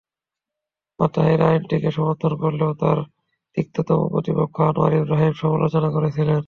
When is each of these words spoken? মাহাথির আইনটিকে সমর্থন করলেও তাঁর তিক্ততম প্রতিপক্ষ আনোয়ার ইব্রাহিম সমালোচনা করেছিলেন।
মাহাথির 0.99 1.41
আইনটিকে 1.41 1.89
সমর্থন 1.91 2.33
করলেও 2.43 2.71
তাঁর 2.81 2.97
তিক্ততম 3.57 3.99
প্রতিপক্ষ 4.13 4.55
আনোয়ার 4.61 4.93
ইব্রাহিম 4.93 5.33
সমালোচনা 5.33 5.89
করেছিলেন। 5.91 6.39